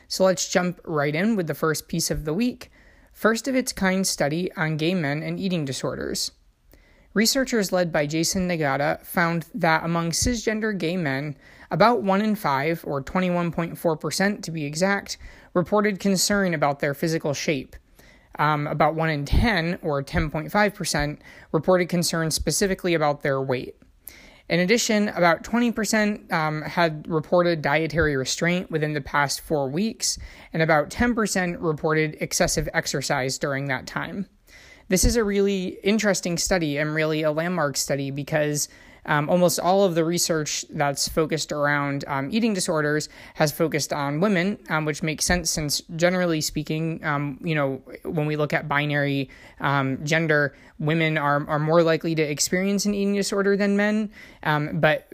[0.09, 2.71] So let's jump right in with the first piece of the week
[3.17, 6.33] first of its kind study on gay men and eating disorders.
[7.17, 11.35] Researchers led by Jason Nagata found that among cisgender gay men,
[11.71, 15.17] about 1 in 5, or 21.4% to be exact,
[15.55, 17.75] reported concern about their physical shape.
[18.39, 21.19] Um, about 1 in 10, or 10.5%,
[21.53, 23.77] reported concern specifically about their weight.
[24.51, 30.19] In addition, about 20% um, had reported dietary restraint within the past four weeks,
[30.53, 34.29] and about 10% reported excessive exercise during that time.
[34.89, 38.69] This is a really interesting study and really a landmark study because
[39.07, 44.21] um, almost all of the research that's focused around um, eating disorders has focused on
[44.21, 48.69] women, um, which makes sense since generally speaking, um, you know, when we look at
[48.69, 54.11] binary um, gender, women are, are more likely to experience an eating disorder than men.
[54.43, 55.09] Um, but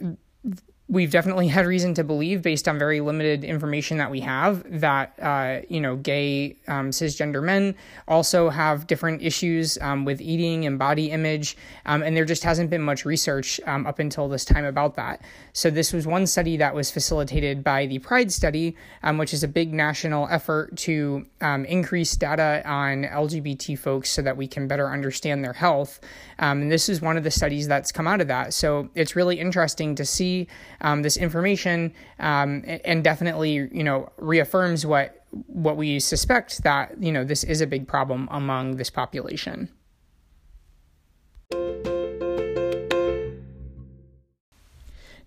[0.89, 5.17] we've definitely had reason to believe, based on very limited information that we have, that
[5.21, 7.73] uh, you know gay um, cisgender men
[8.07, 12.69] also have different issues um, with eating and body image, um, and there just hasn't
[12.69, 15.21] been much research um, up until this time about that.
[15.53, 19.43] So this was one study that was facilitated by the Pride Study, um, which is
[19.43, 24.67] a big national effort to um, increase data on LGBT folks so that we can
[24.67, 26.01] better understand their health.
[26.39, 28.53] and this is one of the studies that's come out of that.
[28.53, 30.47] So it's really interesting to see
[30.83, 37.11] um, this information um, and definitely you know reaffirms what what we suspect that you
[37.11, 39.69] know this is a big problem among this population.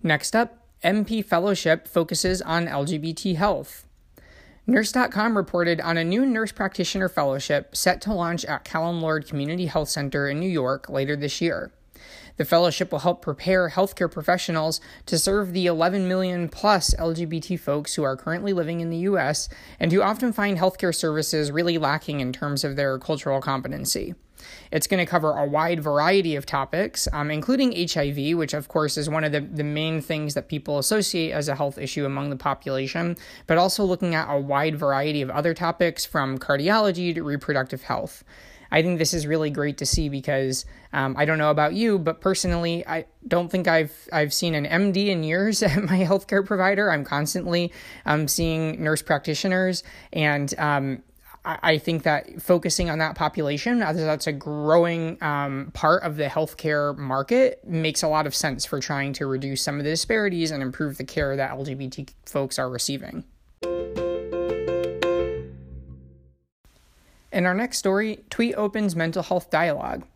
[0.02, 3.86] Next up, NP Fellowship focuses on LGBT health.
[4.68, 9.88] Nurse.com reported on a new nurse practitioner fellowship set to launch at Callen-Lorde Community Health
[9.88, 11.72] Center in New York later this year.
[12.36, 17.94] The fellowship will help prepare healthcare professionals to serve the 11 million plus LGBT folks
[17.94, 19.48] who are currently living in the U.S.
[19.80, 24.14] and who often find healthcare services really lacking in terms of their cultural competency.
[24.70, 28.96] It's going to cover a wide variety of topics, um, including HIV, which, of course,
[28.96, 32.30] is one of the, the main things that people associate as a health issue among
[32.30, 37.22] the population, but also looking at a wide variety of other topics from cardiology to
[37.22, 38.24] reproductive health.
[38.70, 41.98] I think this is really great to see because um, I don't know about you,
[41.98, 46.44] but personally, I don't think I've I've seen an MD in years at my healthcare
[46.44, 46.90] provider.
[46.90, 47.72] I'm constantly
[48.04, 49.82] um, seeing nurse practitioners,
[50.12, 51.02] and um,
[51.46, 56.24] I, think that focusing on that population, as that's a growing um, part of the
[56.24, 60.50] healthcare market, makes a lot of sense for trying to reduce some of the disparities
[60.50, 63.24] and improve the care that LGBT folks are receiving.
[67.36, 70.06] In our next story, Tweet opens mental health dialogue.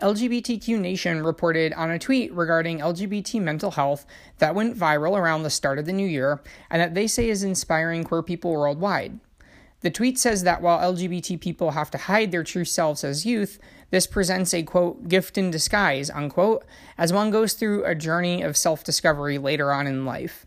[0.00, 4.06] LGBTQ Nation reported on a tweet regarding LGBT mental health
[4.38, 6.40] that went viral around the start of the new year
[6.70, 9.20] and that they say is inspiring queer people worldwide.
[9.82, 13.58] The tweet says that while LGBT people have to hide their true selves as youth,
[13.90, 16.64] this presents a quote, gift in disguise, unquote,
[16.96, 20.46] as one goes through a journey of self discovery later on in life.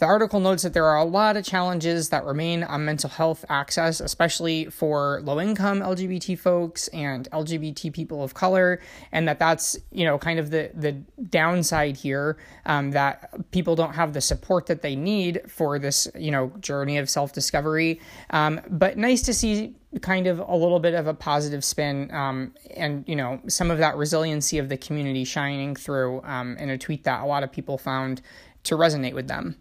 [0.00, 3.44] The article notes that there are a lot of challenges that remain on mental health
[3.50, 8.80] access, especially for low income LGBT folks and LGBT people of color,
[9.12, 10.92] and that that's, you know, kind of the, the
[11.28, 16.30] downside here um, that people don't have the support that they need for this, you
[16.30, 18.00] know, journey of self discovery.
[18.30, 22.54] Um, but nice to see kind of a little bit of a positive spin um,
[22.74, 26.78] and you know some of that resiliency of the community shining through um, in a
[26.78, 28.22] tweet that a lot of people found
[28.62, 29.56] to resonate with them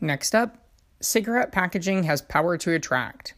[0.00, 0.56] Next up,
[1.00, 3.34] cigarette packaging has power to attract.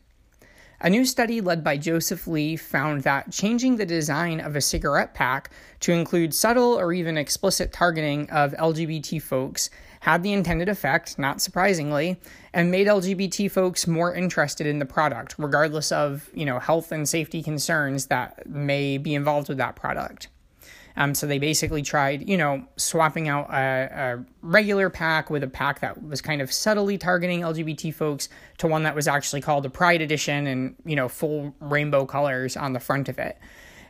[0.80, 5.14] A new study led by Joseph Lee found that changing the design of a cigarette
[5.14, 9.70] pack to include subtle or even explicit targeting of LGBT folks
[10.00, 12.20] had the intended effect, not surprisingly,
[12.52, 17.08] and made LGBT folks more interested in the product, regardless of, you know, health and
[17.08, 20.26] safety concerns that may be involved with that product.
[20.96, 25.48] Um, so they basically tried, you know, swapping out a, a, regular pack with a
[25.48, 28.28] pack that was kind of subtly targeting LGBT folks
[28.58, 32.56] to one that was actually called a Pride Edition and, you know, full rainbow colors
[32.56, 33.38] on the front of it.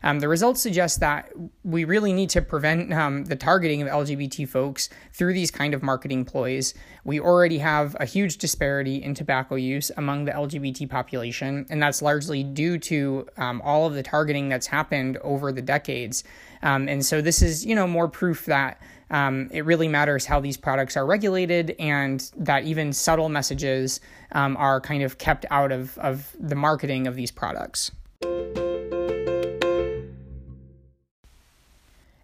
[0.03, 1.33] Um, the results suggest that
[1.65, 5.83] we really need to prevent um, the targeting of LGBT folks through these kind of
[5.83, 6.75] marketing ploys.
[7.05, 12.03] We already have a huge disparity in tobacco use among the LGBT population, and that's
[12.03, 16.25] largely due to um, all of the targeting that's happened over the decades.
[16.63, 20.41] Um, and so this is, you know, more proof that um, it really matters how
[20.41, 24.01] these products are regulated and that even subtle messages
[24.33, 27.91] um, are kind of kept out of, of the marketing of these products.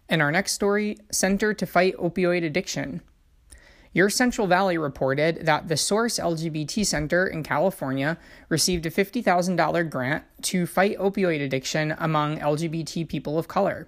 [0.09, 3.01] In our next story, Center to Fight Opioid Addiction.
[3.93, 8.17] Your Central Valley reported that the Source LGBT Center in California
[8.49, 13.87] received a $50,000 grant to fight opioid addiction among LGBT people of color.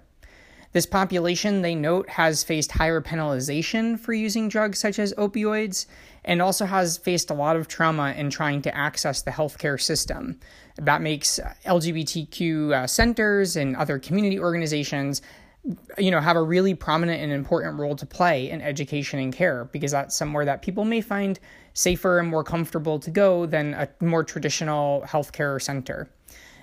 [0.72, 5.86] This population, they note, has faced higher penalization for using drugs such as opioids
[6.24, 10.40] and also has faced a lot of trauma in trying to access the healthcare system.
[10.76, 15.20] That makes LGBTQ uh, centers and other community organizations
[15.96, 19.66] you know have a really prominent and important role to play in education and care
[19.66, 21.38] because that's somewhere that people may find
[21.74, 26.10] safer and more comfortable to go than a more traditional healthcare center.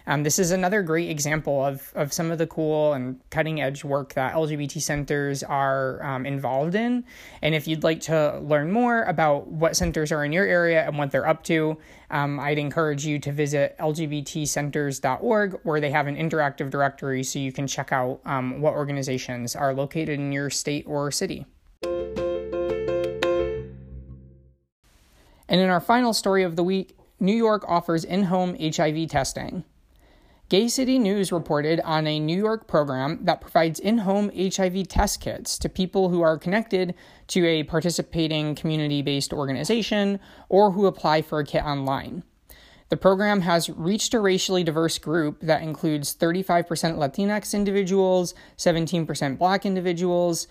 [0.10, 3.84] Um, this is another great example of, of some of the cool and cutting edge
[3.84, 7.06] work that LGBT centers are um, involved in.
[7.44, 10.98] And if you'd like to learn more about what centers are in your area and
[10.98, 11.78] what they're up to,
[12.10, 17.52] um, I'd encourage you to visit lgbtcenters.org, where they have an interactive directory so you
[17.52, 21.46] can check out um, what organizations are located in your state or city.
[25.48, 29.66] And in our final story of the week, New York offers in home HIV testing.
[30.50, 35.22] Gay City News reported on a New York program that provides in home HIV test
[35.22, 36.96] kits to people who are connected
[37.28, 40.20] to a participating community based organization
[40.50, 42.24] or who apply for a kit online.
[42.90, 46.66] The program has reached a racially diverse group that includes 35%
[46.98, 50.48] Latinx individuals, 17% Black individuals,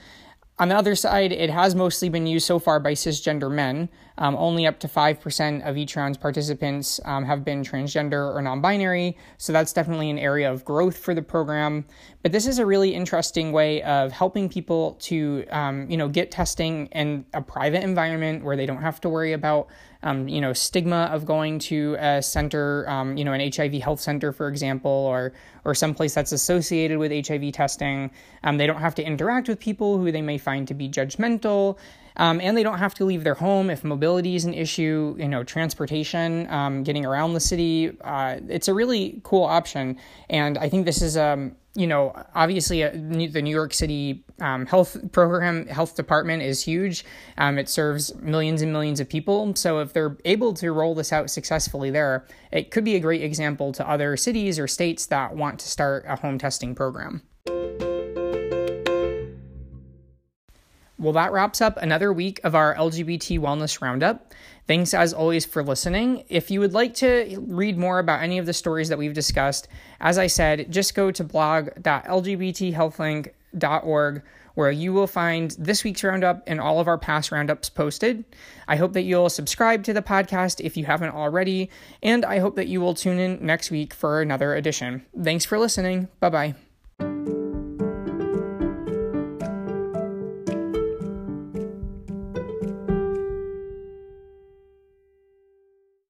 [0.61, 3.89] on the other side, it has mostly been used so far by cisgender men.
[4.19, 8.61] Um, only up to 5% of each round's participants um, have been transgender or non
[8.61, 11.85] binary, so that's definitely an area of growth for the program.
[12.23, 16.33] But this is a really interesting way of helping people to, um, you know, get
[16.33, 19.69] testing in a private environment where they don't have to worry about
[20.03, 24.01] um, you know, stigma of going to a center, um, you know, an HIV health
[24.01, 25.33] center, for example, or
[25.65, 28.11] or someplace that's associated with HIV testing.
[28.45, 31.79] Um, they don't have to interact with people who they may find to be judgmental.
[32.21, 35.15] And they don't have to leave their home if mobility is an issue.
[35.19, 37.97] You know, transportation, um, getting around the city.
[38.01, 39.99] Uh, it's a really cool option,
[40.31, 44.67] and I think this is um, you know, obviously uh, the New York City um,
[44.67, 47.05] health program, health department is huge.
[47.37, 49.55] Um, it serves millions and millions of people.
[49.55, 53.23] So if they're able to roll this out successfully there, it could be a great
[53.23, 57.23] example to other cities or states that want to start a home testing program.
[60.99, 64.35] Well, that wraps up another week of our LGBT Wellness Roundup.
[64.67, 66.25] Thanks as always for listening.
[66.29, 69.69] If you would like to read more about any of the stories that we've discussed,
[70.01, 74.23] as I said, just go to blog.lgbthealthlink.org
[74.59, 78.25] where you will find this week's roundup and all of our past roundups posted.
[78.67, 81.71] I hope that you'll subscribe to the podcast if you haven't already,
[82.03, 85.07] and I hope that you will tune in next week for another edition.
[85.23, 86.09] Thanks for listening.
[86.19, 86.55] Bye bye.